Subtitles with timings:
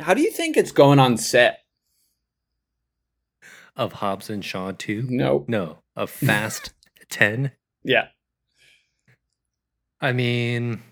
[0.00, 1.60] How do you think it's going on set?
[3.76, 5.06] Of Hobbs and Shaw 2?
[5.08, 5.44] No.
[5.48, 6.72] No, of Fast
[7.08, 7.52] 10?
[7.84, 8.08] Yeah.
[10.00, 10.82] I mean,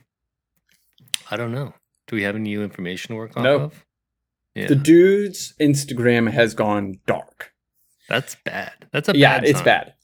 [1.30, 1.74] I don't know.
[2.06, 3.62] Do we have any new information to work off Nope.
[3.62, 3.84] of?
[4.55, 7.52] Yeah, The dude's Instagram has gone dark.
[8.08, 8.88] that's bad.
[8.92, 9.64] That's a yeah, bad it's sign.
[9.64, 9.95] bad.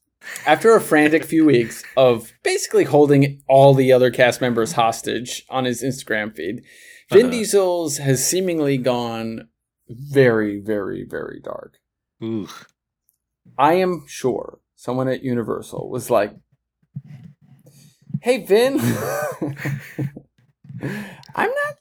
[0.46, 5.64] After a frantic few weeks of basically holding all the other cast members hostage on
[5.64, 6.62] his Instagram feed,
[7.10, 7.30] Vin Uh-huh.
[7.30, 9.48] Diesel's has seemingly gone
[9.88, 11.78] very, very, very dark.
[12.22, 12.48] Ooh.
[13.58, 16.34] I am sure someone at Universal was like,
[18.22, 18.80] "Hey, Vin,
[21.34, 21.76] I'm not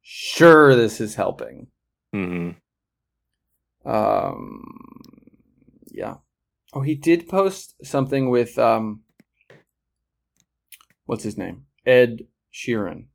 [0.00, 1.66] sure this is helping."
[2.14, 2.50] Mm-hmm.
[3.90, 4.64] Um,
[5.92, 6.16] yeah.
[6.72, 9.00] Oh, he did post something with um,
[11.06, 11.64] what's his name?
[11.86, 13.06] Ed Sheeran.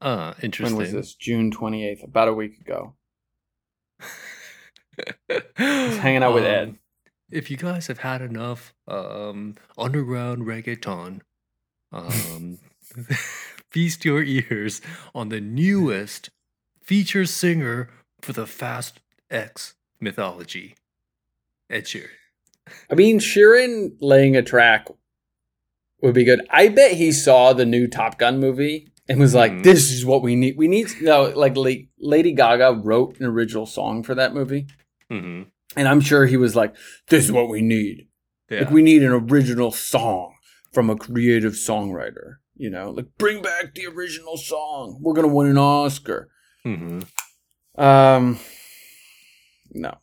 [0.00, 0.76] Uh, interesting.
[0.76, 1.14] When was this?
[1.14, 2.94] June twenty eighth, about a week ago.
[5.28, 6.78] He's hanging out with Ed.
[7.30, 11.20] If you guys have had enough um, underground reggaeton,
[11.92, 12.58] um,
[13.70, 14.80] feast your ears
[15.14, 16.30] on the newest
[16.82, 17.88] feature singer
[18.20, 20.74] for the Fast X mythology,
[21.70, 22.08] Ed Sheeran.
[22.90, 24.86] I mean, Sheeran laying a track
[26.00, 26.40] would be good.
[26.50, 29.62] I bet he saw the new Top Gun movie and was like, Mhm.
[29.64, 30.56] "This is what we need.
[30.56, 34.66] We need no like La- Lady Gaga wrote an original song for that movie,
[35.10, 35.48] Mm-hmm.
[35.76, 36.74] and I'm sure he was like,
[37.08, 38.08] "This is what we need.
[38.50, 38.60] Yeah.
[38.60, 40.34] Like, we need an original song
[40.72, 42.36] from a creative songwriter.
[42.56, 44.98] You know, like bring back the original song.
[45.00, 46.28] We're gonna win an Oscar."
[46.62, 47.00] hmm
[47.76, 48.38] Um,
[49.72, 49.94] no,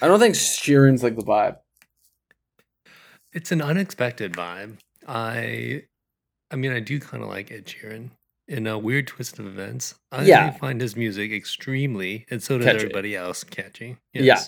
[0.00, 1.56] I don't think Sheeran's like the vibe.
[3.32, 4.78] It's an unexpected vibe.
[5.06, 5.82] I,
[6.50, 8.10] I mean, I do kind of like Ed Sheeran.
[8.48, 10.50] In a weird twist of events, I Yeah.
[10.50, 12.76] find his music extremely, and so does Catchy.
[12.78, 13.96] everybody else, catchy.
[14.12, 14.40] Yeah.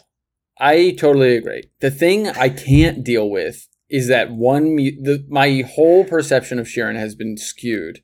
[0.59, 1.63] I totally agree.
[1.81, 4.75] The thing I can't deal with is that one.
[4.77, 8.01] Mu- the, my whole perception of Sheeran has been skewed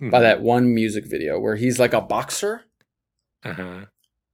[0.00, 0.22] by Mhm.
[0.22, 2.64] that one music video where he's like a boxer,
[3.44, 3.84] Uh-huh.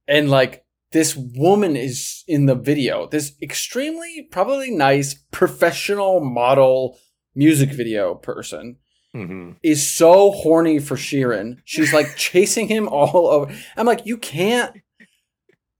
[0.07, 3.07] and like this woman is in the video.
[3.07, 6.97] This extremely probably nice professional model
[7.33, 8.77] music video person
[9.13, 11.57] hmm is so horny for Sheeran.
[11.65, 13.53] She's like chasing him all over.
[13.75, 14.75] I'm like, you can't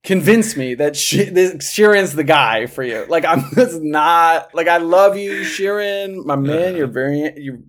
[0.04, 3.06] convince me that she, this, Sheeran's the guy for you.
[3.08, 6.76] Like, I'm just not like I love you, Sheeran, my man.
[6.76, 7.60] You're very you're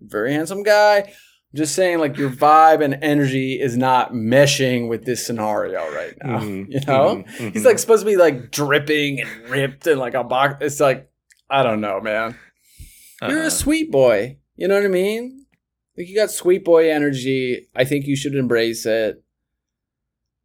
[0.00, 1.12] very handsome guy.
[1.58, 6.38] Just saying, like your vibe and energy is not meshing with this scenario right now.
[6.40, 7.66] Mhm, You know, mhm, he's mhm.
[7.66, 10.56] like supposed to be like dripping and ripped and like a box.
[10.60, 11.10] It's like
[11.50, 12.36] I don't know, man.
[13.22, 13.46] You're Uh-huh.
[13.48, 14.38] a sweet boy.
[14.56, 15.44] You know what I mean?
[15.96, 17.68] Like you got sweet boy energy.
[17.74, 19.22] I think you should embrace it.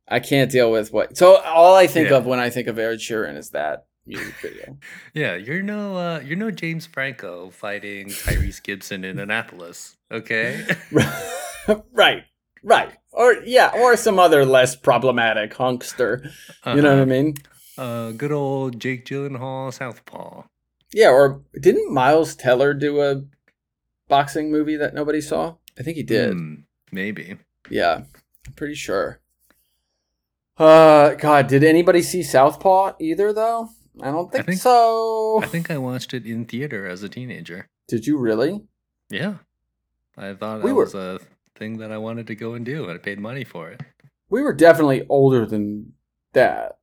[0.07, 1.15] I can't deal with what.
[1.17, 2.17] So all I think Yeah.
[2.17, 4.77] of when I think of Eric Sheeran is that music video.
[5.13, 9.95] Yeah, you're no, uh, you're no James Franco fighting Tyrese Gibson in Annapolis.
[10.11, 10.65] Okay.
[11.93, 12.23] right,
[12.63, 16.23] right, or yeah, or some other less problematic hunkster.
[16.65, 17.05] You know what I Uh-huh.
[17.05, 17.33] mean?
[17.77, 20.43] Uh, good old Jake Gyllenhaal, Southpaw.
[20.93, 21.09] Yeah.
[21.09, 23.23] Or didn't Miles Teller do a
[24.07, 25.55] boxing movie that nobody saw?
[25.79, 26.33] I think he did.
[26.33, 26.53] Hmm,
[26.91, 27.37] maybe.
[27.71, 28.01] Yeah,
[28.45, 29.21] I'm pretty sure.
[30.55, 33.33] Uh, God, did anybody see Southpaw either?
[33.33, 33.69] Though
[34.01, 35.39] I don't think, I think- so.
[35.43, 37.69] I think I watched it in theater as a teenager.
[37.87, 38.63] did you really?
[39.09, 39.35] Yeah.
[40.17, 41.19] I thought We were- was a
[41.55, 43.81] thing that I wanted to go and do, and I paid money for it.
[44.29, 45.93] We were definitely older than
[46.33, 46.79] that,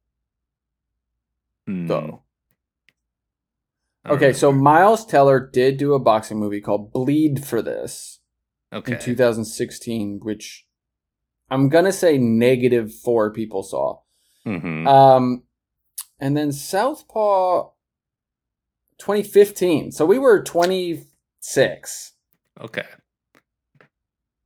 [1.66, 2.22] Hmm, though.
[4.04, 4.50] Don't Okay, so.
[4.52, 8.20] Miles Teller did do a boxing movie called Bleed for this
[8.72, 8.92] okay.
[8.94, 10.66] in 2016, which
[11.50, 14.00] I'm gonna say negative four people saw.
[14.46, 14.86] Mhm.
[14.86, 15.42] Um,
[16.20, 17.70] and then Southpaw
[18.98, 19.90] 2015.
[19.92, 22.12] So we were 26.
[22.60, 22.84] okay.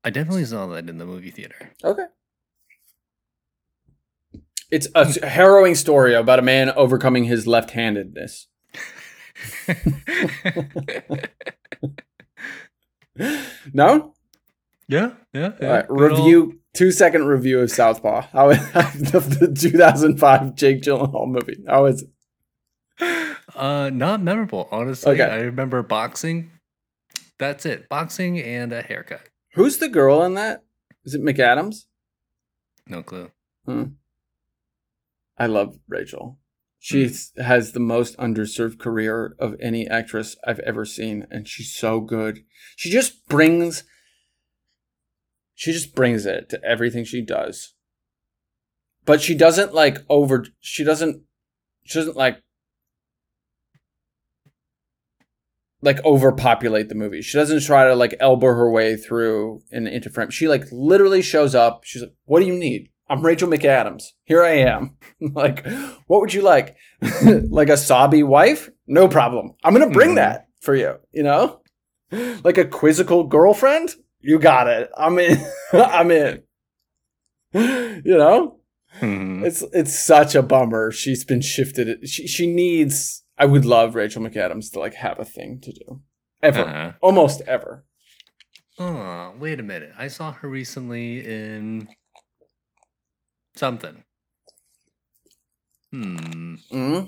[0.07, 1.73] I definitely saw that in the movie theater.
[1.83, 2.05] Okay.
[4.71, 8.49] It's a harrowing story about a man overcoming his left-handedness.
[13.73, 14.13] No?
[14.89, 15.53] yeah, yeah.
[15.61, 15.67] yeah.
[15.69, 18.27] All right, Good old- review two second review of Southpaw.
[18.33, 21.65] How the, the 2005 Jake Gyllenhaal movie.
[21.67, 22.11] How is it?
[23.55, 25.13] Uh, not memorable, honestly.
[25.13, 25.23] Okay.
[25.23, 26.51] I remember boxing.
[27.39, 27.89] That's it.
[27.89, 29.23] Boxing and a haircut.
[29.55, 30.65] Who's the girl in that?
[31.05, 31.85] Is it McAdams?
[32.87, 33.31] No clue.
[35.39, 36.39] I love Rachel.
[36.79, 42.01] She has the most underserved career of any actress I've ever seen, and she's so
[42.01, 42.45] good.
[42.77, 43.85] She just brings,
[45.55, 47.75] she just brings it to everything she does.
[49.05, 50.47] But she doesn't like over.
[50.61, 51.23] She doesn't.
[51.85, 52.39] She doesn't like
[55.83, 57.21] like overpopulate the movie.
[57.21, 60.31] She doesn't try to like elbow her way through an into frame.
[60.31, 61.83] She like literally shows up.
[61.85, 62.89] She's like, "What do you need?
[63.09, 64.05] I'm Rachel McAdams.
[64.25, 64.97] Here I am.
[65.21, 65.67] like,
[66.07, 66.77] what would you like?
[67.51, 68.71] like a sobby wife?
[68.87, 69.53] No problem.
[69.63, 70.17] I'm gonna bring Mhm.
[70.17, 70.95] that for you.
[71.13, 71.61] You know,
[72.43, 73.95] like a quizzical girlfriend?
[74.25, 74.91] You got it.
[74.97, 75.37] I'm in.
[75.73, 76.43] I'm in.
[77.53, 78.59] You know,
[79.01, 79.45] Mhm.
[79.47, 80.91] it's it's such a bummer.
[80.91, 82.09] She's been shifted.
[82.09, 83.23] She she needs.
[83.39, 86.01] I would love Rachel McAdams to like have a thing to do.
[86.43, 86.93] Ever, Uh-huh.
[87.01, 87.85] almost ever.
[88.79, 89.93] Oh, wait a minute.
[89.99, 91.89] I saw her recently in
[93.57, 94.05] something.
[95.93, 96.55] Hmm.
[96.71, 97.01] hmm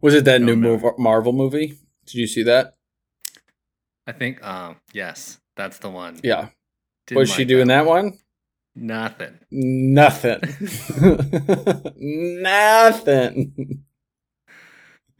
[0.00, 0.56] Was it that new.
[0.98, 1.78] Marvel movie?
[2.06, 2.76] Did you see that?
[4.06, 6.20] I think, um, yes, that's the one.
[6.22, 6.48] Yeah.
[7.06, 8.18] Didn't Was she doing that one?
[8.76, 9.38] Nothing.
[9.50, 10.40] Nothing.
[11.96, 13.84] Nothing.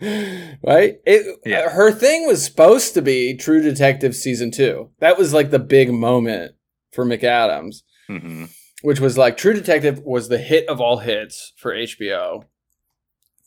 [0.01, 0.97] right?
[1.07, 1.71] It Yeah.
[1.71, 4.91] her thing was supposed to be True Detective season 2.
[4.99, 6.53] That was like the big moment
[6.93, 8.45] for McAdams, hmm
[8.83, 12.45] which was like True Detective was the hit of all hits for HBO.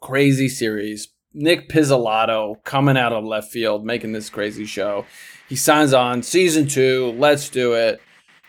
[0.01, 1.10] Crazy series.
[1.34, 5.06] Nic Pizzolatto coming out of left field making this crazy show.
[5.50, 8.02] He signs on season 2, let's do it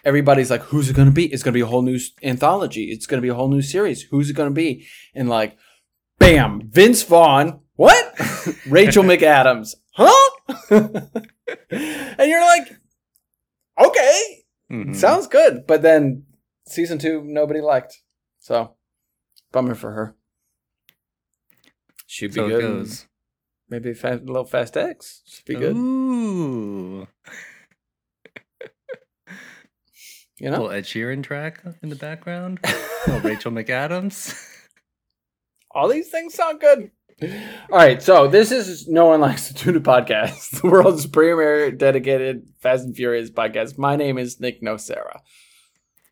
[0.05, 1.27] everybody's like, who's it going to be?
[1.27, 2.85] It's going to be a whole new anthology.
[2.85, 4.03] It's going to be a whole new series.
[4.03, 4.87] Who's it going to be?
[5.15, 5.59] And like,
[6.19, 7.61] bam, Vince Vaughn.
[7.75, 8.15] What?
[8.69, 9.75] Rachel McAdams.
[9.93, 10.31] Huh?
[10.71, 12.81] and you're like,
[13.79, 14.23] okay,
[14.71, 14.95] Mhm.
[14.97, 15.67] sounds good.
[15.67, 16.25] But then
[16.67, 17.99] season two, nobody liked.
[18.39, 18.77] So,
[19.53, 20.17] bummer for her.
[22.09, 22.61] Should be so good.
[22.63, 23.07] goes.
[23.69, 25.23] Maybe a little Fast X.
[25.27, 25.77] Should be good.
[25.77, 27.07] Ooh.
[30.41, 30.53] You know?
[30.53, 32.61] Little Ed Sheeran track in the background.
[33.07, 34.35] Little Rachel McAdams.
[35.71, 36.91] All these things sound good.
[37.71, 42.49] All right, so this is No One Likes to Tuna podcast, the world's premier dedicated
[42.61, 43.77] Fast and Furious podcast.
[43.77, 45.19] My name is Nick Nocera.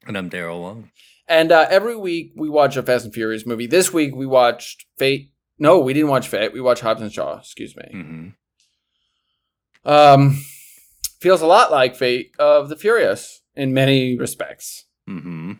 [0.06, 0.90] And I'm Daryl Wong.
[1.28, 3.66] And uh, every week we watch a Fast and Furious movie.
[3.66, 5.30] This week we watched Fate.
[5.58, 6.52] No, we didn't watch Fate.
[6.52, 7.84] We watched Hobbs and Shaw, excuse me.
[7.90, 8.28] hmm
[9.84, 10.42] Um,
[11.20, 15.52] feels a lot like Fate of the Furious in many respects, hmm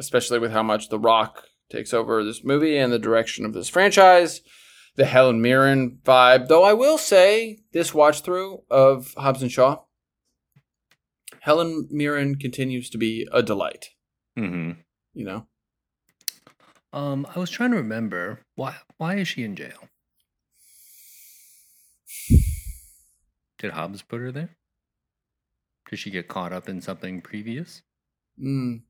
[0.00, 3.68] especially with how much The Rock takes over this movie and the direction of this
[3.68, 4.42] franchise.
[4.94, 9.82] The Helen Mirren vibe, though I will say this watch through of Hobbs and Shaw,
[11.40, 13.90] Helen Mirren continues to be a delight.
[14.36, 14.72] hmm
[15.14, 15.46] You know,
[16.92, 18.76] Um, I was trying to remember why.
[18.96, 19.88] Why is she in jail?
[23.58, 24.50] Did Hobbs put her there?
[25.90, 27.82] Did she get caught up in something previous?
[28.40, 28.82] mm.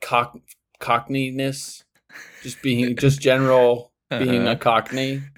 [0.00, 0.36] cock
[0.80, 1.84] cockneyness,
[2.42, 4.56] just being just general being a Uh-huh.
[4.56, 5.22] cockney.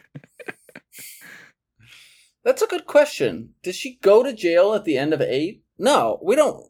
[2.45, 3.55] That's a good question.
[3.63, 5.63] Does she go to jail at the end of eight?
[5.79, 6.67] No, we don't.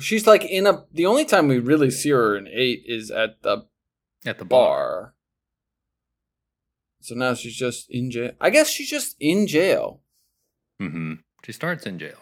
[0.00, 0.84] She's like in a.
[0.92, 3.66] The only time we really see her in eight is at the
[4.24, 4.68] at the bar.
[4.68, 5.14] bar.
[7.00, 8.32] So now she's just in jail.
[8.40, 10.00] I guess she's just in jail.
[10.78, 11.14] hmm
[11.44, 12.18] She starts in jail.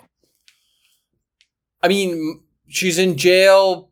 [1.82, 3.90] I mean, she's in jail.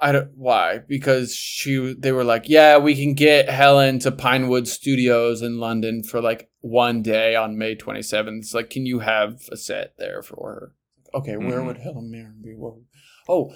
[0.00, 4.66] I don't why because she they were like, yeah, we can get Helen to Pinewood
[4.66, 8.52] Studios in London for like one day on May twenty seventh.
[8.52, 10.72] Like, can you have a set there for her?
[11.14, 11.66] Okay, where Mhm.
[11.66, 12.54] would Helen Mirren be?
[12.54, 12.80] Where-
[13.28, 13.54] Oh,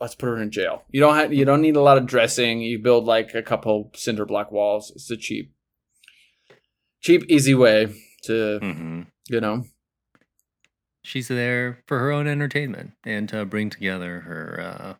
[0.00, 0.84] let's put her in jail.
[0.90, 2.60] You don't have you don't need a lot of dressing.
[2.60, 4.92] You build like a couple cinder block walls.
[4.94, 5.52] It's a cheap,
[7.00, 7.92] cheap, easy way
[8.24, 9.64] to hmm you know
[11.02, 14.94] She's there for her own entertainment and to bring together her uh,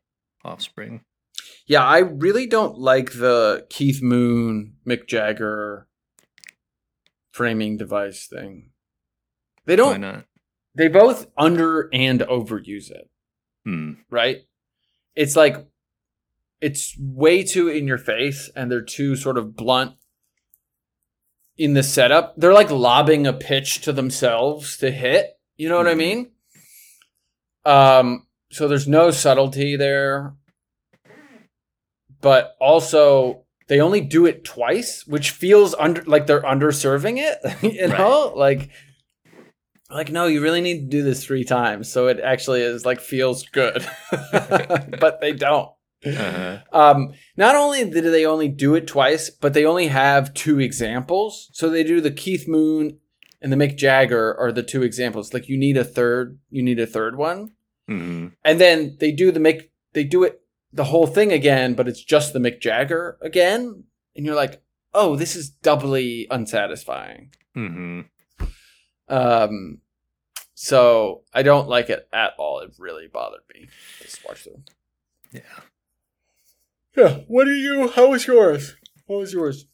[0.49, 1.05] offspring.
[1.67, 5.87] Yeah, I really don't like the Keith Moon, Mick Jagger
[7.33, 8.71] framing device thing.
[9.67, 10.01] They don't.
[10.01, 10.25] not?
[10.75, 13.09] They both under and overuse it,
[13.65, 13.93] Hmm.
[14.11, 14.39] right?
[15.17, 15.57] It's like
[16.61, 19.95] it's way too in your face, and they're too sort of blunt
[21.57, 22.35] in the setup.
[22.37, 25.39] They're like lobbing a pitch to themselves to hit.
[25.57, 25.99] You know what I Mhm.
[25.99, 26.31] mean?
[27.65, 28.27] Um.
[28.51, 30.35] So there's no subtlety there
[32.21, 37.39] but also they only do it twice, which feels under like they're underserving it.
[37.75, 38.71] you know, like
[39.91, 43.01] like, no, you really need to do this three times, so it actually is like
[43.01, 45.71] feels good, but they don't.
[46.07, 46.59] Uh-huh.
[46.73, 51.51] Um, not only do they only do it twice, but they only have two examples.
[51.53, 52.99] So they do the Keith Moon
[53.43, 55.35] and the Mick Jagger are the two examples.
[55.35, 57.53] Like you need a third, you need a third one,
[57.87, 60.41] hmm and then they do the Mick, they do it
[60.73, 65.17] the whole thing again, but it's just the Mick Jagger again, and you're like, oh,
[65.17, 67.33] this is doubly unsatisfying.
[67.55, 68.03] hmm
[69.09, 69.79] Um,
[70.55, 72.61] so I don't like it at all.
[72.61, 73.69] It really bothered me.
[74.01, 74.63] Just watch through.
[75.33, 75.41] Yeah.
[76.97, 77.19] Yeah.
[77.29, 77.89] What are you?
[77.91, 78.77] How was yours?
[79.07, 79.67] What was yours?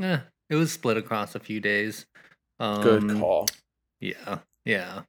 [0.00, 2.06] Eh, it was split across a few days.
[2.60, 3.48] Um, Good call.
[4.00, 5.02] Yeah, yeah.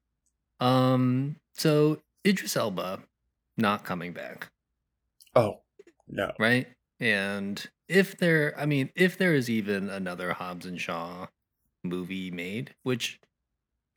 [0.60, 3.00] Um, so Idris Elba
[3.58, 4.50] not coming back,
[5.36, 5.62] Oh
[6.08, 6.32] no.
[6.39, 6.67] right?
[7.00, 11.27] And if there, I mean, if there is even another Hobbs and Shaw
[11.84, 13.20] movie made, which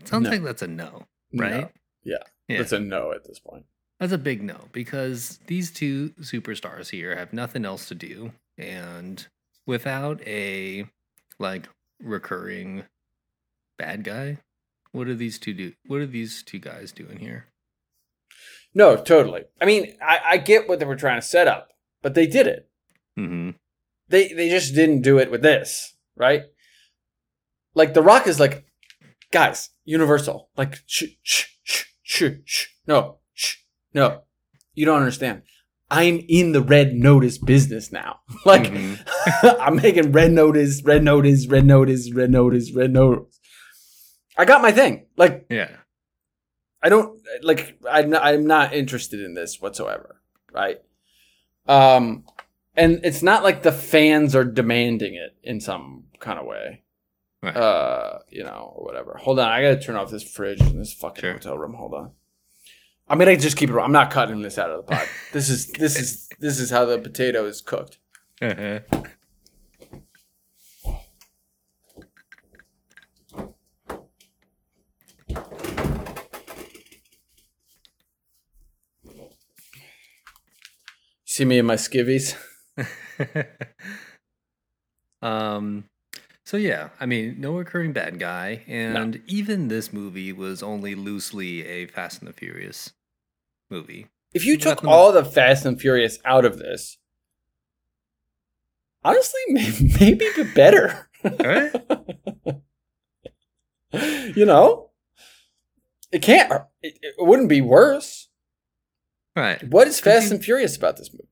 [0.05, 0.31] sounds No.
[0.31, 1.63] like that's a no, right?
[1.63, 1.71] No.
[2.05, 2.17] Yeah.
[2.49, 2.61] yeah.
[2.61, 3.65] It's a no at this point.
[3.99, 8.33] That's a big no because these two superstars here have nothing else to do.
[8.59, 9.27] And
[9.67, 10.87] without a
[11.39, 11.69] like
[12.03, 12.85] recurring
[13.79, 14.39] bad guy,
[14.93, 15.73] what do these two do?
[15.87, 17.47] What are these two guys doing here?
[18.75, 19.45] No, totally.
[19.61, 21.71] I mean, I, I get what they were trying to set up,
[22.03, 22.69] but they did it.
[23.19, 23.51] Mm-hmm.
[24.09, 26.43] They they just didn't do it with this, right?
[27.75, 28.66] Like The Rock is like,
[29.37, 33.57] guys, Universal, like, shh, shh, shh, shh, shh, no, shh,
[33.93, 34.23] no,
[34.75, 35.43] you don't understand.
[35.91, 38.21] I'm in the red notice business now.
[38.47, 38.97] like, Mhm.
[39.61, 43.39] I'm making red notice, red notice, red notice, red notice, red notice.
[44.39, 45.07] I got my thing.
[45.19, 45.69] Like, Yeah.
[46.83, 47.79] I don't like.
[47.91, 50.23] I'm not, I'm not interested in this whatsoever.
[50.53, 50.79] Right.
[51.67, 52.25] Um,
[52.75, 56.83] and it's not like the fans are demanding it in some kind of way.
[57.47, 57.57] Right.
[57.57, 59.17] Uh, you know, or whatever.
[59.23, 61.33] Hold on, I gotta turn off this fridge in this fucking Sure.
[61.35, 61.75] hotel room.
[61.75, 62.11] Hold on.
[63.09, 63.77] I'm gonna just keep it.
[63.79, 65.07] I'm not cutting this out of the pot.
[65.33, 67.99] this is this is this is how the potato is cooked.
[68.43, 68.81] Uh-huh.
[81.25, 82.35] See me in my skivvies.
[85.23, 85.85] um
[86.47, 91.67] so yeah, I mean, no recurring bad guy, and even this movie was only loosely
[91.67, 92.93] a Fast and the Furious
[93.69, 94.07] movie.
[94.33, 96.99] If you took Nothing- all the Fast and Furious out of this,
[99.03, 101.09] honestly, maybe, maybe be better.
[101.25, 101.73] Right?
[104.37, 104.91] you know,
[106.13, 106.53] it can't.
[106.81, 108.29] It, it wouldn't be worse.
[109.35, 109.63] Right.
[109.69, 111.26] What is Fast you- and Furious about this movie?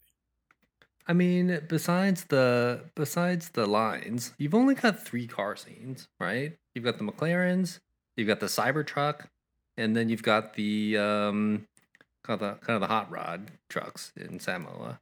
[1.06, 6.56] I mean, besides the besides the lines, you've only got three car scenes, right?
[6.74, 7.80] You've got the McLarens,
[8.16, 9.26] you've got the Cybertruck,
[9.76, 11.66] and then you've got the um
[12.24, 15.00] kind of the kind of the hot rod trucks in Samoa.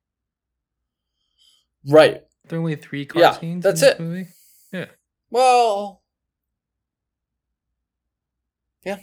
[1.87, 2.23] Right.
[2.49, 3.63] There are only three car Yeah, scenes.
[3.63, 4.01] that's in this it.
[4.01, 4.27] Movie.
[4.73, 4.87] Yeah.
[5.31, 6.03] Well,
[8.85, 8.99] yeah,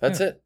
[0.00, 0.40] that's it.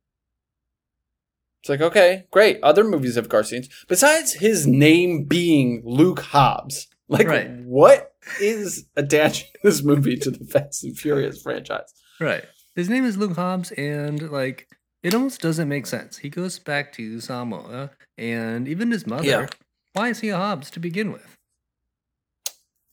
[1.62, 2.59] It's like okay, great.
[2.62, 6.88] Other movies have car scenes besides his name being Luke Hobbs.
[7.09, 7.50] Like, Right.
[7.64, 11.92] what is attaching this movie to the Fast and Furious franchise?
[12.19, 12.45] Right.
[12.75, 14.66] His name is Luke Hobbs, and like
[15.04, 16.19] it almost doesn't make sense.
[16.19, 19.25] He goes back to Samoa, and even his mother.
[19.25, 19.47] Yeah.
[19.92, 21.37] Why is he a Hobbs to begin with?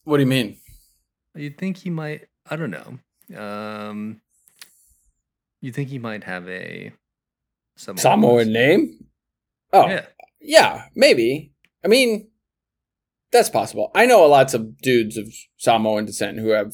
[0.04, 0.58] What do you mean?
[1.34, 2.28] You'd think he might.
[2.50, 3.00] I don't know.
[3.40, 4.22] Um,
[5.62, 6.92] you think he might have a
[7.80, 9.06] Samoan, Samoan name?
[9.72, 10.06] Oh, Yeah.
[10.42, 11.54] yeah, maybe.
[11.84, 12.30] I mean,
[13.32, 13.90] that's possible.
[13.96, 16.74] I know lots of dudes of Samoan descent who have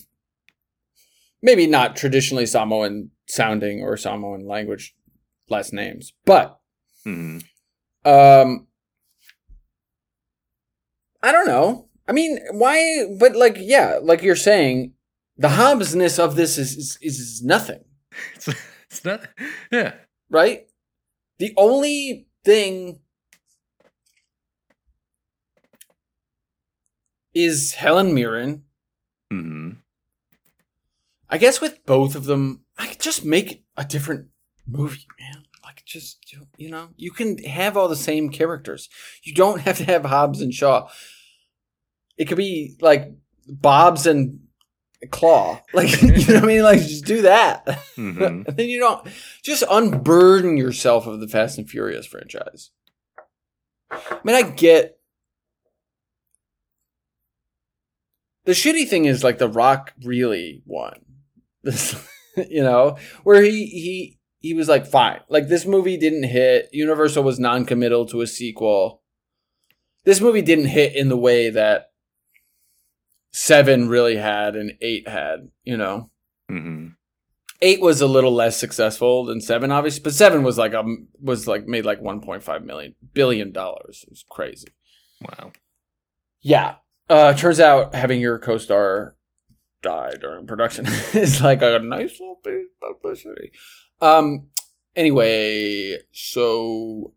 [1.44, 4.96] maybe not traditionally Samoan sounding or Samoan language
[5.48, 6.60] last names, but
[7.06, 7.44] Mhm.
[8.04, 8.68] um,
[11.22, 11.90] I don't know.
[12.08, 13.06] I mean, why?
[13.20, 14.94] But like, yeah, like you're saying,
[15.38, 17.84] the Hobbsness of this is is, is nothing.
[18.36, 18.48] It's,
[18.90, 19.28] it's not.
[19.72, 19.94] Yeah.
[20.30, 20.66] right?
[21.38, 23.00] The only thing
[27.34, 28.64] is Helen Mirren.
[29.30, 29.72] hmm
[31.28, 34.28] I guess with both of them, I could just make a different
[34.68, 35.44] movie, man.
[35.64, 36.24] Like just
[36.58, 38.88] you know, you can have all the same characters.
[39.24, 40.88] You don't have to have Hobbs and Shaw.
[42.18, 43.12] It could be like
[43.48, 44.45] Bob's and
[45.12, 45.62] Claw.
[45.74, 46.64] Like you know what I mean?
[46.64, 47.80] Like just do that.
[47.96, 49.08] hmm and then you don't
[49.44, 52.72] just unburden yourself of the Fast and Furious franchise.
[53.92, 54.98] I mean, I get
[58.46, 61.06] the shitty thing is like The Rock really won
[61.64, 61.96] this,
[62.50, 65.20] you know, where he he he was like fine.
[65.28, 66.70] Like this movie didn't hit.
[66.72, 69.02] Universal was non-committal to a sequel.
[70.06, 71.90] This movie didn't hit in the way that
[73.36, 75.50] seven really had and eight had.
[75.64, 76.10] You know,
[76.50, 76.88] hmm
[77.62, 81.48] eight was a little less successful than seven, obviously, but seven was like um was
[81.48, 84.04] like made like one point five million billion dollars.
[84.04, 84.68] It was crazy.
[85.22, 85.52] Wow.
[86.42, 86.76] Yeah.
[87.10, 89.16] Uh, turns out having your co-star
[89.82, 93.52] die during production is like a nice little bit of publicity.
[94.02, 94.48] Um.
[94.96, 97.14] Anyway, so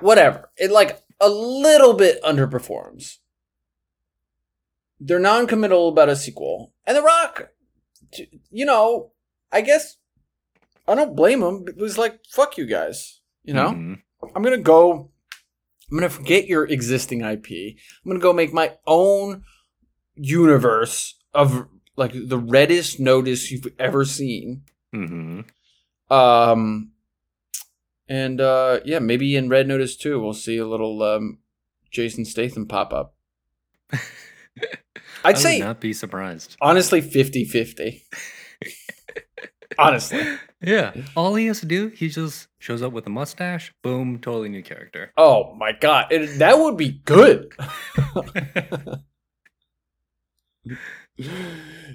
[0.00, 0.50] whatever.
[0.56, 3.18] It like a little bit underperforms.
[5.00, 7.48] They're non-committal about a sequel, and The Rock,
[8.50, 9.12] you know,
[9.52, 9.96] I guess
[10.86, 11.64] I don't blame him.
[11.68, 13.20] It was like, fuck you guys.
[13.44, 14.02] You know, Mhm.
[14.34, 15.10] I'm gonna go.
[15.90, 17.78] I'm gonna forget your existing IP.
[18.04, 19.44] I'm gonna go make my own
[20.16, 24.64] universe of like the reddest notice you've ever seen.
[24.94, 25.48] Mhm.
[26.10, 26.92] Um,
[28.08, 31.38] and uh, yeah, maybe in Red Notice too, we'll see a little um,
[31.90, 33.14] Jason Statham pop up.
[35.24, 36.56] I I'd would say not be surprised.
[36.60, 38.02] honestly 50-50.
[39.78, 40.20] honestly.
[40.60, 40.92] Yeah.
[41.16, 43.72] All he has to do, he just shows up with a mustache.
[43.82, 44.18] Boom.
[44.20, 45.12] Totally new character.
[45.16, 47.52] Oh my god, it, that would be good.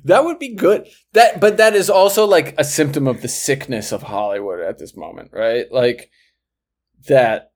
[0.03, 0.87] that would be good.
[1.13, 4.95] That, but that is also like a symptom of the sickness of Hollywood at this
[4.95, 5.71] moment, right?
[5.71, 6.09] Like
[7.07, 7.51] that.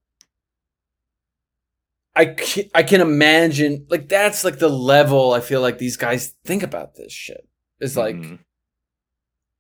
[2.20, 6.34] I can, I can imagine like that's like the level I feel like these guys
[6.46, 7.48] think about this shit.
[7.80, 8.40] Is like, Mhm.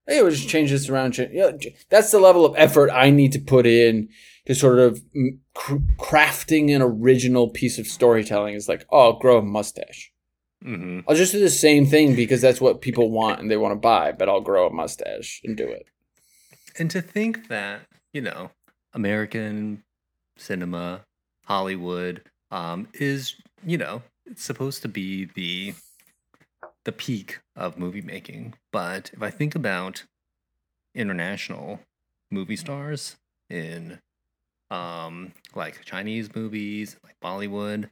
[0.07, 1.11] hey, we'll just change this around.
[1.11, 1.31] Change.
[1.33, 1.51] Yeah,
[1.89, 4.09] that's the level of effort I need to put in
[4.47, 5.01] to sort of
[5.53, 8.55] cr- crafting an original piece of storytelling.
[8.55, 10.11] Is like, oh, I'll grow a mustache.
[10.65, 11.03] Mhm.
[11.07, 13.79] I'll just do the same thing because that's what people want and they want to
[13.79, 15.85] buy, but I'll grow a mustache and do it.
[16.79, 17.81] And to think that,
[18.13, 18.49] you know,
[18.93, 19.83] American
[20.37, 21.05] cinema,
[21.45, 25.73] Hollywood, um, is, you know, it's supposed to be the
[26.85, 28.53] the peak of movie making.
[28.71, 30.05] But if I think about
[30.95, 31.79] international
[32.31, 33.17] movie stars
[33.49, 33.99] in
[34.71, 37.89] um like Chinese movies, like Bollywood,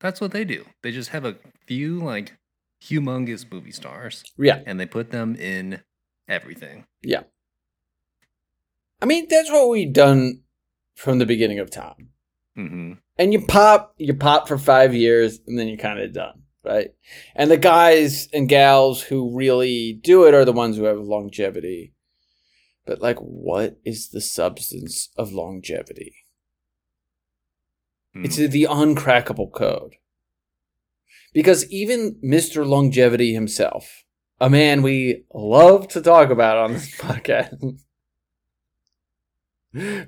[0.00, 0.64] that's what they do.
[0.82, 1.36] They just have a
[1.66, 2.34] few like
[2.82, 4.60] humongous movie stars Yeah.
[4.66, 5.80] and they put them in
[6.28, 6.84] everything.
[7.02, 7.22] Yeah.
[9.00, 10.42] I mean, that's what we've done
[10.96, 12.10] from the beginning of time.
[12.54, 16.42] Hmm And you pop, you pop for five years and then you're kind of done,
[16.64, 16.90] right?
[17.34, 21.94] And the guys and gals who really do it are the ones who have longevity.
[22.86, 26.14] But like, what is the substance of longevity?
[28.24, 29.96] It's the uncrackable code.
[31.32, 32.64] Because even Mr.
[32.64, 34.04] Longevity himself,
[34.40, 37.78] a man we love to talk about on this podcast,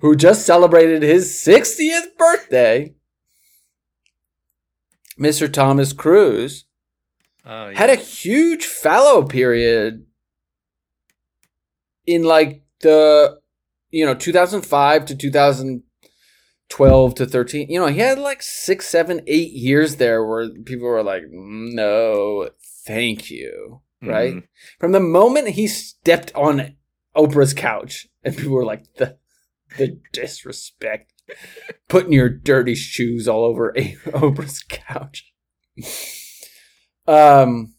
[0.01, 2.95] who just celebrated his 60th birthday,
[5.19, 5.53] Mr.
[5.53, 6.65] Thomas Cruise,
[7.49, 7.79] Oh, yeah.
[7.79, 10.05] had a huge fallow period
[12.05, 13.39] in like the
[13.91, 19.53] you know 2005 to 2012 to 13 you know he had like six seven eight
[19.53, 22.51] years there where people were like no
[22.85, 24.43] thank you right Mhm.
[24.81, 26.75] from the moment he stepped on
[27.17, 29.17] oprah's couch and people were like the
[29.79, 31.13] the disrespect
[31.89, 35.33] putting your dirty shoes all over A- oprah's couch
[37.07, 37.75] um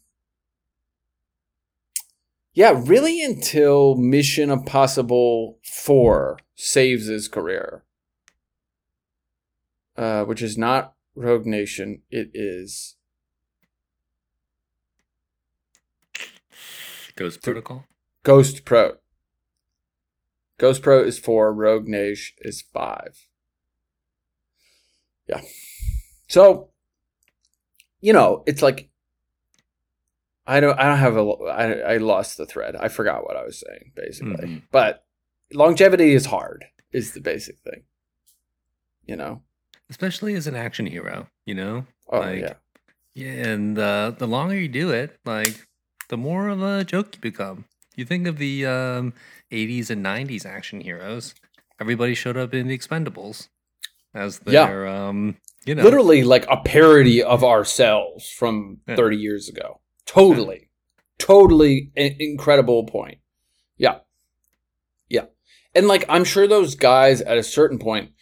[2.58, 7.84] yeah, really until Mission Impossible 4 saves his career.
[9.96, 12.96] Uh, which is not Rogue Nation, it is
[17.14, 17.84] Ghost Protocol.
[18.24, 18.96] Ghost Pro.
[20.58, 23.26] Ghost Pro is 4, Rogue Nation is 5.
[25.28, 25.40] Yeah.
[26.28, 26.70] So,
[28.00, 28.90] you know, it's like
[30.46, 32.74] I don't I don't have a I I lost the thread.
[32.76, 34.46] I forgot what I was saying basically.
[34.46, 34.62] Mhm.
[34.70, 35.04] But
[35.52, 37.82] longevity is hard is the basic thing.
[39.04, 39.42] You know.
[39.90, 41.86] Especially as an action hero, you know?
[42.10, 42.54] Oh Like, yeah.
[43.14, 45.66] Yeah, and uh, the longer you do it, like,
[46.08, 47.64] the more of a joke you become.
[47.98, 49.12] You think of the um,
[49.50, 51.34] 80s and 90s action heroes.
[51.80, 53.48] Everybody showed up in the Expendables
[54.14, 54.66] as Yeah.
[54.68, 55.82] their, um, you know.
[55.82, 58.94] Literally like a parody of ourselves from Yeah.
[58.94, 59.80] 30 years ago.
[60.06, 60.70] Totally.
[61.18, 63.18] Totally i- incredible point.
[63.76, 63.98] Yeah.
[65.08, 65.26] Yeah.
[65.74, 68.12] And like I'm sure those guys at a certain point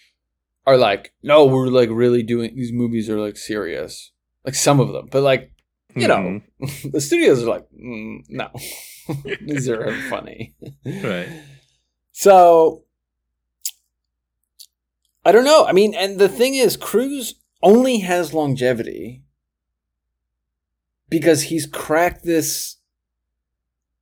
[0.67, 4.11] are like, no, we're like really doing these movies are like serious.
[4.43, 5.09] Like some of them.
[5.11, 5.53] But like
[5.97, 6.41] you know,
[6.93, 8.51] the studios are like, mm, no,
[9.41, 10.55] these are funny.
[10.85, 11.29] Right.
[12.13, 12.85] So
[15.27, 15.67] I don't know.
[15.67, 19.25] I mean, and the thing is, Cruise only has longevity
[21.09, 22.77] because he's cracked this.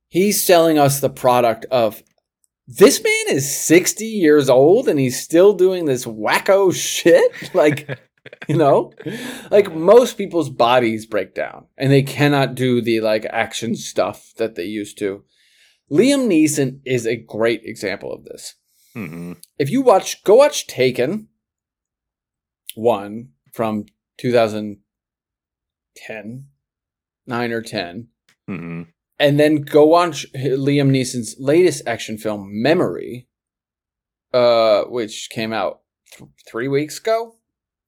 [0.07, 2.03] He's selling us the product of
[2.67, 7.55] this man is 60 years old and he's still doing this wacko shit.
[7.55, 7.99] Like,
[8.47, 8.93] you know,
[9.51, 14.55] like most people's bodies break down and they cannot do the like action stuff that
[14.55, 15.23] they used to.
[15.91, 18.55] Liam Neeson is a great example of this.
[18.95, 19.33] Mm-hmm.
[19.59, 21.27] If you watch, go watch Taken
[22.75, 23.85] one from
[24.17, 26.45] 2010,
[27.27, 28.07] nine or 10,
[28.49, 28.81] Mm-hmm.
[29.17, 33.27] and then go watch Liam Neeson's latest action film, Memory,
[34.33, 35.79] uh, which came out
[36.15, 37.37] th- three weeks ago.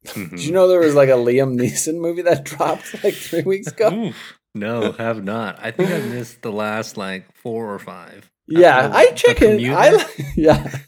[0.08, 0.36] Mm-hmm.
[0.36, 3.68] Did you know there was like a Liam Neeson movie that dropped like three weeks
[3.68, 4.12] ago?
[4.56, 5.60] No, have not.
[5.62, 8.30] I think I missed the last like four or five.
[8.48, 9.70] Yeah, I the check in.
[9.74, 10.80] I li- yeah,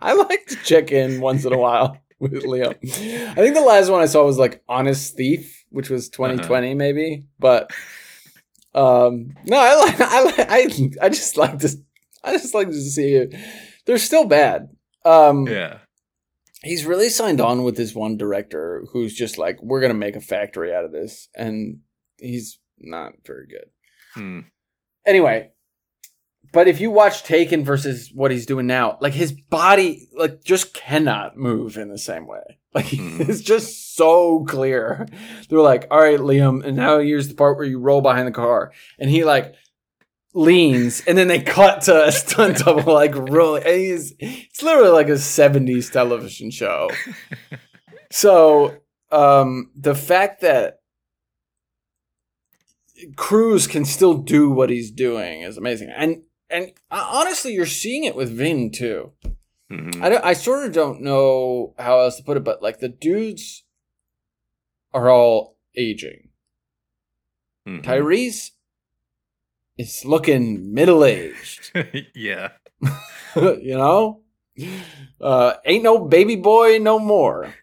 [0.00, 2.74] I like to check in once in a while with Liam.
[2.74, 7.24] I think the last one I saw was like Honest Thief, which was 2020 maybe.
[7.38, 7.70] But
[8.74, 10.38] um, no, I like I like
[11.02, 11.70] I I just like to
[12.24, 13.34] I just like to see it.
[13.86, 14.68] They're still bad.
[15.04, 15.78] Um, Yeah.
[16.62, 20.20] He's really signed on with this one director who's just like, we're gonna make a
[20.20, 21.80] factory out of this, and
[22.18, 23.66] he's not very good
[24.14, 24.40] Hmm.
[25.06, 25.50] anyway
[26.52, 30.72] but if you watch taken versus what he's doing now like his body like just
[30.74, 33.28] cannot move in the same way like Mhm.
[33.28, 35.06] it's just so clear
[35.48, 38.32] they're like all right liam and now here's the part where you roll behind the
[38.32, 39.54] car and he like
[40.34, 44.90] leans and then they cut to a stunt double like rolling and he's it's literally
[44.90, 46.90] like a 70s television show
[48.10, 48.76] so
[49.10, 50.80] um the fact that
[53.16, 55.88] Cruise can still do what he's doing is amazing.
[55.96, 59.12] And and uh, honestly, you're seeing it with Vin too.
[59.70, 60.02] Mhm.
[60.02, 62.88] I don't, I sort of don't know how else to put it, but like the
[62.88, 63.64] dudes
[64.92, 66.30] are all aging.
[67.68, 67.82] Mhm.
[67.84, 68.50] Tyrese
[69.78, 71.72] is looking middle aged.
[72.14, 72.50] yeah.
[73.36, 74.22] you know,
[75.20, 77.54] uh, ain't no baby boy no more,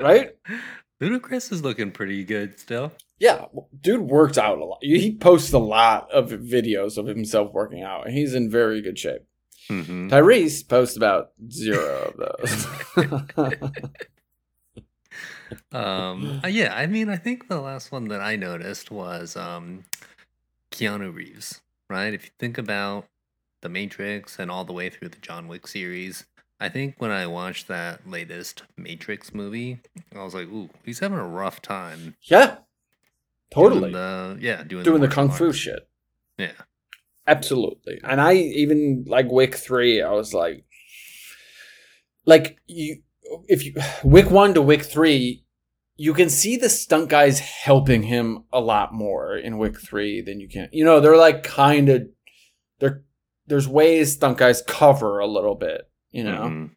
[0.00, 0.30] right?
[1.02, 2.92] Ludacris is looking pretty good still.
[3.18, 3.46] Yeah,
[3.80, 4.78] dude works out a lot.
[4.82, 8.98] He posts a lot of videos of himself working out, and he's in very good
[8.98, 9.22] shape.
[9.70, 10.08] Mm-hmm.
[10.08, 12.66] Tyrese posts about zero of those.
[15.72, 19.84] Um, uh, yeah, I mean, I think the last one that I noticed was um,
[20.76, 22.12] Keanu Reeves, right?
[22.12, 23.06] If you think about
[23.62, 26.26] The Matrix and all the way through the John Wick series,
[26.60, 29.80] I think when I watched that latest Matrix movie,
[30.14, 32.16] I was like, ooh, he's having a rough time.
[32.22, 32.58] yeah,
[33.50, 35.88] totally Doing the, yeah, doing, doing the martial kung fu shit.
[36.36, 36.52] Yeah.
[37.26, 37.98] Absolutely.
[38.04, 40.64] And I even like Wick 3, I was like
[42.26, 42.98] like you
[43.48, 45.42] if you Wick 1 to Wick 3,
[45.96, 50.40] you can see the stunt guys helping him a lot more in Wick 3 than
[50.40, 50.68] you can.
[50.72, 52.08] You know, they're like kind of
[52.78, 53.02] they're
[53.46, 56.42] there's ways stunt guys cover a little bit, you know.
[56.42, 56.70] Mhm.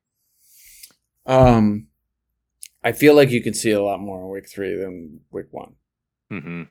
[1.26, 1.88] Um
[2.84, 5.76] I feel like you can see a lot more in Wick 3 than Wick 1.
[6.32, 6.70] Mhm.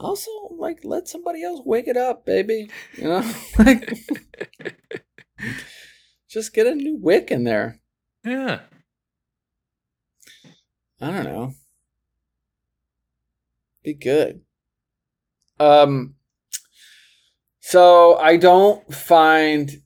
[0.00, 2.68] Also, like let somebody else wake it up, baby.
[2.96, 3.32] You know?
[3.58, 3.88] like
[6.28, 7.80] just get a new wick in there.
[8.24, 8.60] Yeah.
[11.00, 11.54] I don't know.
[13.82, 14.40] Be good.
[15.60, 16.14] Um
[17.60, 19.82] so I don't find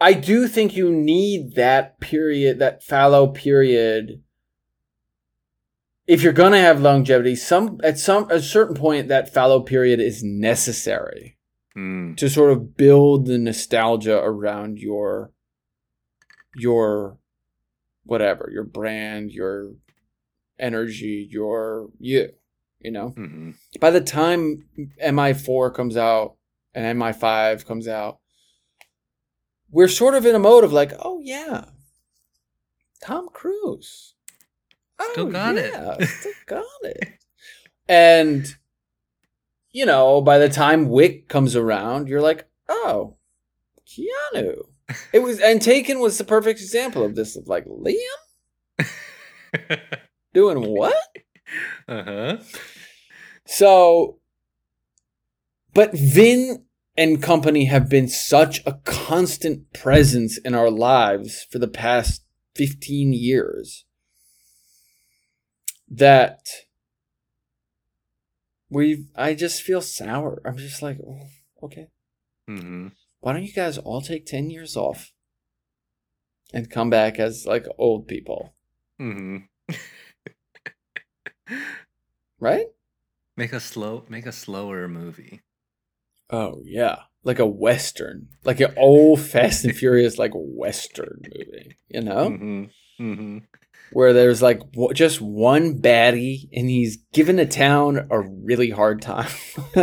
[0.00, 4.22] I do think you need that period, that fallow period.
[6.06, 10.22] If you're gonna have longevity, some at some a certain point that fallow period is
[10.22, 11.36] necessary
[11.76, 12.16] Mm.
[12.16, 15.30] to sort of build the nostalgia around your
[16.56, 17.19] your
[18.04, 19.72] whatever your brand your
[20.58, 22.30] energy your you
[22.78, 23.54] you know Mhm.
[23.80, 24.68] by the time
[25.02, 26.36] mi4 comes out
[26.74, 28.18] and mi5 comes out
[29.70, 31.66] we're sort of in a mode of like oh yeah
[33.02, 34.14] tom cruise
[35.12, 35.72] Still Oh, got it.
[35.72, 37.08] yeah, still got it
[37.88, 38.54] and
[39.72, 43.16] you know, by the time Wick comes around, you're like, oh,
[43.86, 44.62] Keanu.
[45.12, 47.36] It was, and Taken was the perfect example of this.
[47.36, 48.88] Of like Liam
[50.34, 50.94] doing what?
[51.88, 52.38] uh-huh.
[53.46, 54.18] So,
[55.74, 56.64] but Vin
[56.96, 62.24] and company have been such a constant presence in our lives for the past
[62.54, 63.84] 15 years
[65.88, 66.40] that
[68.70, 70.40] we I just feel sour.
[70.44, 71.26] I'm just like, oh,
[71.64, 71.88] okay.
[72.48, 72.88] Mm-hmm.
[73.20, 75.12] Why don't you guys all take 10 years off
[76.52, 78.54] and come back as like old people,
[79.00, 79.38] Mm-hmm.
[82.40, 82.66] right?
[83.36, 85.40] make a slow, make a slower movie.
[86.28, 86.96] Oh, yeah.
[87.24, 92.30] Like a western, like an old Fast and Furious like western movie, you know?
[92.30, 92.64] Mm-hmm.
[93.02, 93.38] Mm-hmm.
[93.92, 94.60] Where there's like
[94.94, 99.30] just one baddie and he's giving the town a really hard time.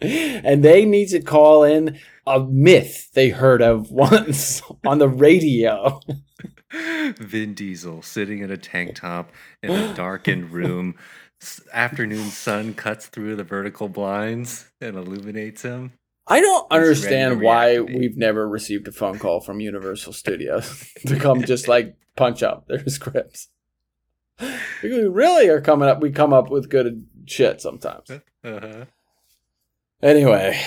[0.00, 6.00] and they need to call in a myth they heard of once on the radio.
[7.18, 9.30] Vin Diesel sitting in a tank top
[9.62, 10.94] in a darkened room.
[11.72, 15.92] Afternoon sun cuts through the vertical blinds and illuminates him.
[16.28, 21.42] I don't understand why we've never received a phone call from Universal Studios to come
[21.42, 23.48] just like punch up their scripts.
[24.82, 26.00] We really are coming up.
[26.00, 28.10] We come up with good shit sometimes.
[28.44, 28.84] Uh-huh.
[30.02, 30.60] Anyway,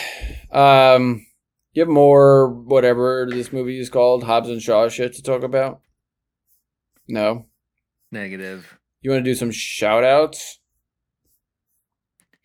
[0.52, 1.26] um,
[1.74, 5.82] you have more whatever this movie is called Hobbs and Shaw shit to talk about?
[7.08, 7.46] No.
[8.12, 8.78] Negative.
[9.02, 10.60] You want to do some shout outs?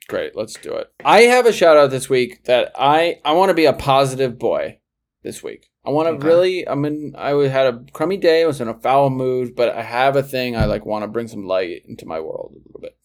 [0.08, 0.92] Great, let's do it.
[1.04, 4.38] I have a shout out this week that I I want to be a positive
[4.38, 4.78] boy
[5.22, 5.68] this week.
[5.84, 6.26] I want to Okay.
[6.26, 9.70] really I'm in I had a crummy day, I was in a foul mood, but
[9.70, 12.66] I have a thing I like want to bring some light into my world a
[12.66, 12.96] little bit.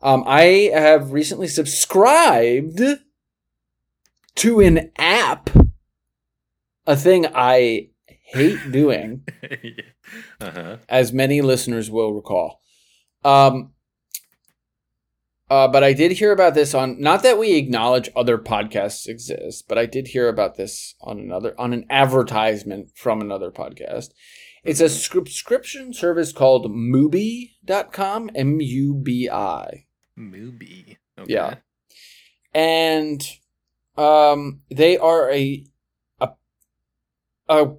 [0.00, 2.80] Um I have recently subscribed
[4.36, 5.50] to an app
[6.86, 9.24] a thing I hate doing
[10.40, 10.76] uh-huh.
[10.88, 12.60] as many listeners will recall.
[13.24, 13.72] Um,
[15.50, 19.66] uh, but I did hear about this on not that we acknowledge other podcasts exist,
[19.68, 24.10] but I did hear about this on another on an advertisement from another podcast.
[24.62, 29.86] It's a subscription service called Mubi.com, M U B I.
[30.14, 30.98] Movie.
[31.18, 31.32] Okay.
[31.32, 31.56] Yeah.
[32.54, 33.26] And
[33.96, 35.66] um they are a
[36.20, 36.30] a
[37.48, 37.72] a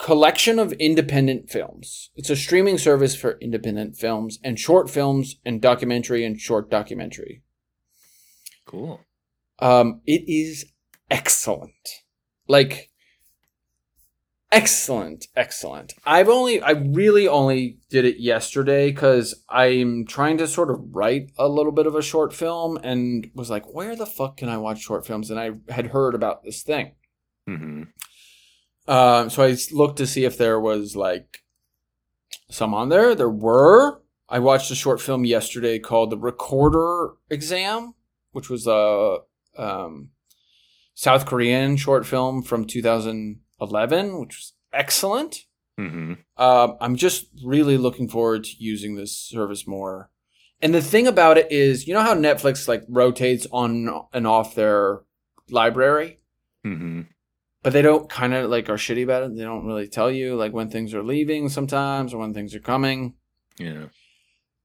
[0.00, 2.10] collection of independent films.
[2.16, 7.42] It's a streaming service for independent films and short films and documentary and short documentary.
[8.66, 9.00] Cool.
[9.58, 10.66] Um, it is
[11.10, 12.02] excellent.
[12.48, 12.90] Like
[14.52, 15.94] excellent, excellent.
[16.04, 21.30] I've only I really only did it yesterday cuz I'm trying to sort of write
[21.38, 24.58] a little bit of a short film and was like, where the fuck can I
[24.58, 25.30] watch short films?
[25.30, 26.92] And I had heard about this thing.
[27.48, 27.84] Mm-hmm.
[28.88, 31.42] Um, so I looked to see if there was like
[32.50, 33.14] some on there.
[33.14, 34.02] There were.
[34.28, 37.94] I watched a short film yesterday called The Recorder Exam,
[38.32, 39.18] which was a
[39.56, 40.10] um,
[40.94, 45.44] South Korean short film from 2011, which was excellent.
[45.78, 46.14] Mm-hmm.
[46.42, 50.10] Um, I'm just really looking forward to using this service more.
[50.62, 54.54] And the thing about it is, you know how Netflix like rotates on and off
[54.54, 55.02] their
[55.50, 56.20] library?
[56.64, 57.02] Mm-hmm.
[57.66, 59.36] But they don't kind of like are shitty about it.
[59.36, 62.60] They don't really tell you like when things are leaving sometimes or when things are
[62.60, 63.14] coming.
[63.58, 63.86] Yeah.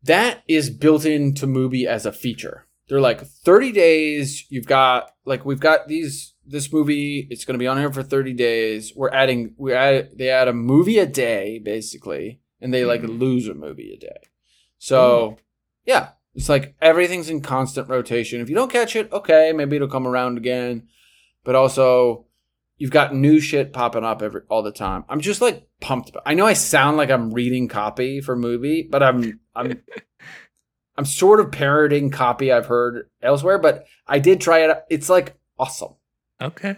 [0.03, 2.67] That is built into Mubi as a feature.
[2.87, 4.45] They're like 30 days.
[4.49, 7.25] You've got like we've got these this movie.
[7.31, 8.93] It's going to be on here for 30 days.
[8.95, 13.17] We're adding we add they add a movie a day basically, and they like Mhm.
[13.17, 14.29] lose a movie a day.
[14.77, 15.39] So
[15.87, 18.41] yeah, it's like everything's in constant rotation.
[18.41, 20.87] If you don't catch it, okay, maybe it'll come around again.
[21.43, 22.27] But also,
[22.81, 25.05] you've got new shit popping up every all the time.
[25.07, 26.09] I'm just like pumped.
[26.25, 29.83] I know I sound like I'm reading copy for Mubi, but I'm I'm
[30.97, 33.59] I'm sort of parroting copy I've heard elsewhere.
[33.59, 34.77] But I did try it.
[34.89, 35.93] It's like awesome.
[36.41, 36.75] Okay.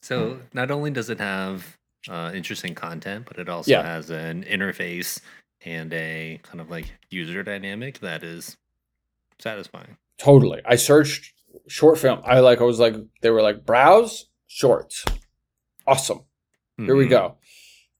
[0.00, 0.40] So Hmm.
[0.54, 1.76] not only does it have
[2.08, 3.82] uh, interesting content, but it also Yeah.
[3.82, 5.20] has an interface
[5.64, 8.56] and a kind of like user dynamic that is
[9.38, 9.98] satisfying.
[10.18, 10.62] Totally.
[10.64, 11.34] I searched
[11.68, 12.20] short film.
[12.24, 12.60] I like.
[12.62, 12.94] I was like.
[13.20, 15.04] They were like browse shorts.
[15.86, 16.20] Awesome.
[16.78, 17.10] Here we Mhm.
[17.10, 17.36] go.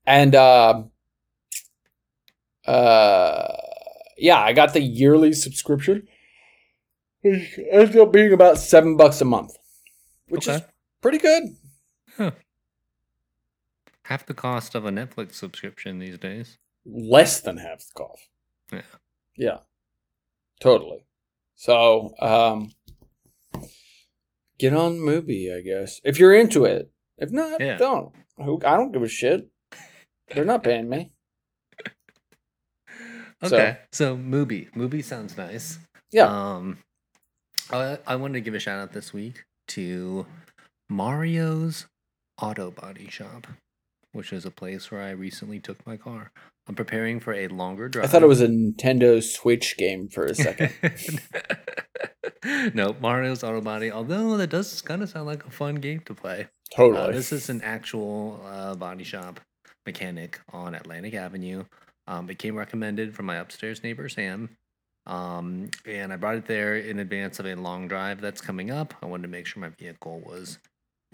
[0.06, 0.90] And um
[2.66, 3.48] uh
[4.18, 6.06] yeah, I got the yearly subscription.
[7.22, 9.56] Which ends up being about seven bucks a month.
[10.28, 10.62] Which is
[11.00, 11.56] pretty good.
[14.04, 16.58] Half the cost of a Netflix subscription these days.
[16.84, 18.28] Less than half the cost.
[18.72, 18.82] Yeah.
[19.36, 19.58] Yeah.
[20.60, 21.04] Totally.
[21.54, 22.72] So um
[24.58, 26.00] get on Mubi, I guess.
[26.04, 26.91] If you're into it.
[27.22, 27.76] If not, Yeah.
[27.76, 28.12] don't.
[28.36, 29.48] Who I don't give a shit.
[30.34, 31.12] They're not paying me.
[33.44, 33.78] So- Okay.
[33.92, 34.70] So, Mubi.
[34.74, 35.78] Mubi sounds nice.
[36.10, 36.26] Yeah.
[36.26, 36.78] Um,
[37.70, 40.26] I, I wanted to give a shout out this week to
[40.88, 41.86] Mario's
[42.40, 43.46] Auto Body Shop,
[44.12, 46.30] which is a place where I recently took my car.
[46.68, 48.04] I'm preparing for a longer drive.
[48.04, 50.72] I thought it was a Nintendo Switch game for a second.
[52.74, 53.90] no, Mario's Auto Body.
[53.90, 56.46] Although that does kind of sound like a fun game to play.
[56.74, 57.02] Totally.
[57.02, 59.40] Uh, this is an actual uh, body shop
[59.86, 61.64] mechanic on Atlantic Avenue.
[62.06, 64.50] Um, it came recommended from my upstairs neighbor Sam,
[65.06, 68.94] um, and I brought it there in advance of a long drive that's coming up.
[69.02, 70.58] I wanted to make sure my vehicle was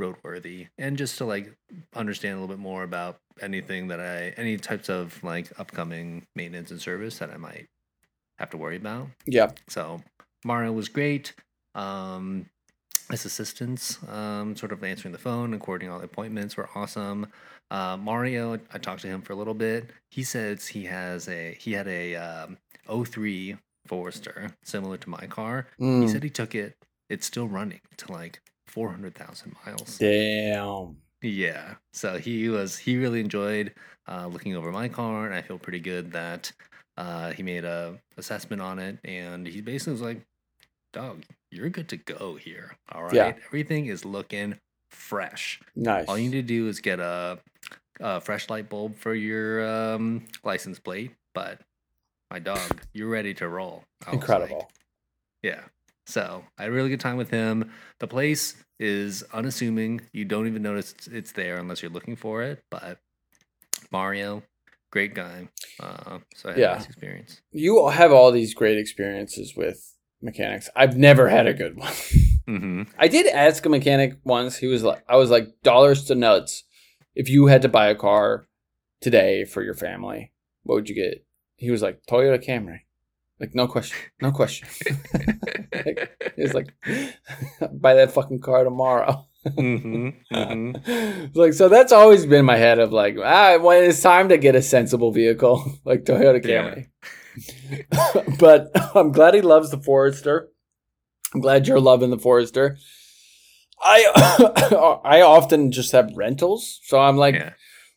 [0.00, 1.52] roadworthy and just to like
[1.94, 6.70] understand a little bit more about anything that I any types of like upcoming maintenance
[6.70, 7.66] and service that I might
[8.38, 9.08] have to worry about.
[9.26, 9.50] yeah.
[9.68, 10.00] So
[10.44, 11.34] Mario was great.
[11.74, 12.46] Um,
[13.10, 17.26] his assistants, um, sort of answering the phone and coordinating all the appointments were awesome.
[17.70, 19.90] Uh, Mario, I talked to him for a little bit.
[20.10, 22.58] He says he has a he had a um,
[23.04, 25.66] 03 Forester similar to my car.
[25.78, 26.10] He Mm.
[26.10, 26.76] said he took it.
[27.08, 29.96] It's still running to like 400,000 miles.
[29.98, 30.96] Damn.
[31.22, 31.74] Yeah.
[31.94, 33.72] So he was he really enjoyed
[34.06, 36.52] uh, looking over my car, and I feel pretty good that
[36.96, 40.20] uh, he made a assessment on it, and he basically was like,
[40.92, 42.76] "Dog, you're good to go here.
[42.92, 43.32] All right, Yeah.
[43.46, 44.58] everything is looking
[44.90, 45.60] fresh.
[45.76, 46.06] Nice.
[46.08, 47.38] All you need to do is get a,
[48.00, 51.60] a fresh light bulb for your um, license plate, but."
[52.30, 53.84] My dog, you're ready to roll.
[54.06, 54.70] I was like, Incredible.
[55.42, 55.62] yeah.
[56.04, 57.72] So I had a really good time with him.
[58.00, 60.02] The place is unassuming.
[60.12, 62.62] You don't even notice it's, it's there unless you're looking for it.
[62.70, 62.98] But
[63.90, 64.42] Mario,
[64.92, 65.48] great guy.
[65.80, 66.72] Uh, so I had Yeah.
[66.72, 67.40] a nice experience.
[67.50, 70.68] you have all these great experiences with mechanics.
[70.74, 71.92] I've never had a good one.
[72.48, 72.84] Mm-hmm.
[72.98, 74.56] I did ask a mechanic once.
[74.56, 76.64] He was like, I was like, dollars to nuts.
[77.14, 78.48] If you had to buy a car
[79.02, 81.26] today for your family, what would you get?
[81.56, 82.80] He was like, Toyota Camry.
[83.38, 83.98] Like, no question.
[84.22, 84.66] No question.
[85.84, 86.74] Like, he was like,
[87.72, 89.27] buy that fucking car tomorrow.
[89.46, 90.08] Mm-hmm.
[90.34, 91.26] Mm-hmm.
[91.38, 94.54] like, so that's always been my head of like, ah, when it's time to get
[94.56, 96.74] a sensible vehicle, like Toyota Yeah.
[96.74, 98.38] Camry.
[98.40, 100.48] but I'm glad he loves the Forester.
[101.34, 102.78] I'm glad you're loving the Forester.
[103.80, 107.52] I I often just have rentals, so I'm like Yeah.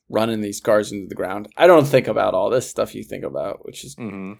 [0.09, 1.47] running these cars into the ground.
[1.57, 4.33] I don't think about all this stuff you think about, which is Mm-hmm.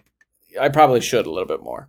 [0.60, 1.88] I probably should a little bit more.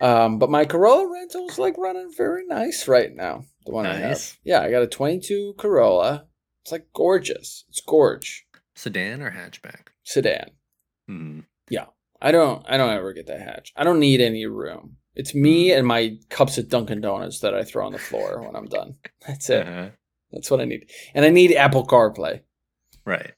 [0.00, 3.44] Um, but my Corolla rental's like running very nice right now.
[3.64, 4.36] The one I have.
[4.44, 6.26] Yeah, I got a 22 Corolla.
[6.62, 7.64] It's like gorgeous.
[7.68, 9.88] It's gorge Sedan or hatchback?
[10.02, 10.50] sedan.
[11.08, 11.40] Mm-hmm.
[12.20, 13.72] I don't I don't ever get that hatch.
[13.76, 14.96] I don't need any room.
[15.14, 18.56] It's me and my cups of Dunkin' Donuts that I throw on the floor when
[18.56, 18.96] I'm done.
[19.26, 19.66] That's it.
[19.66, 19.90] Uh-huh.
[20.32, 20.90] That's what I need.
[21.14, 22.40] And I need Apple CarPlay.
[23.04, 23.32] Right.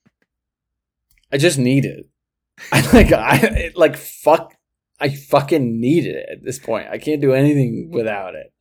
[1.33, 2.07] I just need it.
[2.73, 4.55] I like I it, like fuck
[5.01, 6.89] I fucking need it at this point.
[6.91, 8.53] I can't do anything without it.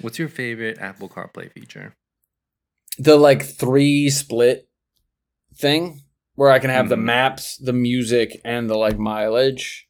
[0.00, 1.94] What's your favorite Apple CarPlay feature?
[2.98, 4.68] The like three split
[5.54, 6.00] thing
[6.34, 7.02] where I can have the Mhm.
[7.04, 9.86] maps, the music, and the like mileage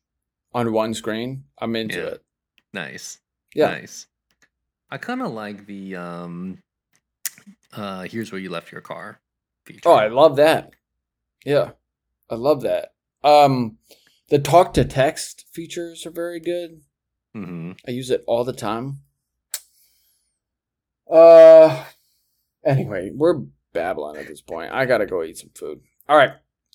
[0.52, 1.44] on one screen.
[1.58, 2.06] I'm into Yeah.
[2.06, 2.24] it.
[2.72, 3.18] Nice.
[3.54, 3.66] Yeah.
[3.70, 4.06] Nice.
[4.90, 6.62] I kind of like the um
[7.72, 9.20] uh here's where you left your car
[9.64, 9.88] feature.
[9.88, 10.72] Oh, I love that.
[11.44, 11.72] Yeah.
[12.28, 12.94] I love that.
[13.22, 13.78] Um
[14.30, 16.80] the talk to text features are very good.
[17.36, 17.72] mm-hmm.
[17.86, 19.00] I use it all the time.
[21.10, 21.84] Uh
[22.64, 24.72] anyway, we're babbling at this point.
[24.72, 25.80] I gotta go eat some food.
[26.08, 26.32] All right.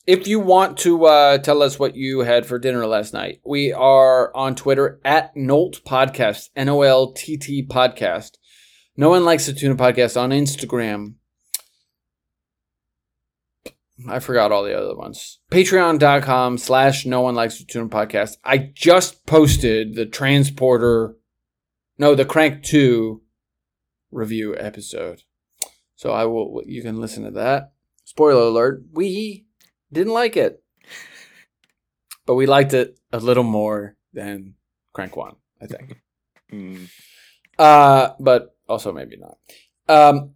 [0.08, 3.74] If you want to uh, tell us what you had for dinner last night, we
[3.74, 8.34] are on Twitter at Nolt Podcast, N O L T T Podcast.
[8.96, 11.16] No one likes the Tuna Podcast on Instagram.
[14.10, 15.40] I forgot all the other ones.
[15.52, 18.38] Patreon.com slash no one likes the tuna podcast.
[18.44, 21.16] I just posted the transporter
[21.98, 23.22] no, the Crank 2
[24.12, 25.24] review episode.
[25.96, 27.72] So I will you can listen to that.
[28.04, 29.46] Spoiler alert, we
[29.92, 30.62] didn't like it.
[32.26, 34.56] But we liked it a little more than
[34.94, 36.02] Crank 1, I think.
[36.54, 36.90] Mm.
[37.58, 39.38] Uh, but also maybe not.
[39.90, 40.35] Um,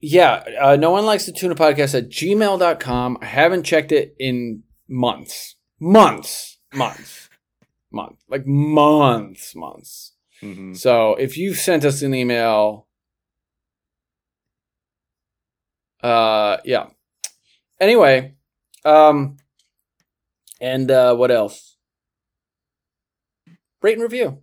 [0.00, 3.18] yeah, uh, no one likes the tuna podcast at gmail.com.
[3.20, 5.56] I haven't checked it in months.
[5.80, 6.58] Months.
[6.72, 7.28] Months.
[7.90, 8.22] months.
[8.28, 10.12] Like months, months.
[10.40, 12.86] hmm So if you've sent us an email,
[16.02, 16.86] uh, yeah.
[17.80, 18.34] Anyway,
[18.84, 19.36] um,
[20.60, 21.76] and uh, what else?
[23.82, 24.42] Rate and review.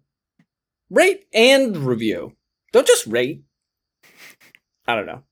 [0.89, 2.36] Rate and review.
[2.72, 3.43] Don't just rate.
[4.88, 5.24] I don't know.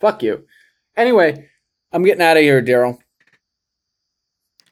[0.00, 0.44] Fuck you.
[0.96, 1.48] Anyway,
[1.92, 2.98] I'm getting out of here, Daryl.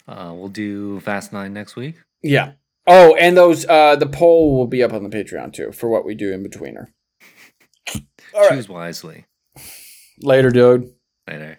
[0.06, 1.96] Uh, we'll do Fast Nine next week.
[2.22, 2.52] Yeah.
[2.86, 6.04] Oh, and those uh the poll will be up on the Patreon too for what
[6.04, 6.92] we do in between her.
[8.34, 8.50] All right.
[8.52, 9.26] Choose wisely.
[10.20, 10.92] Later, dude.
[11.28, 11.58] Later.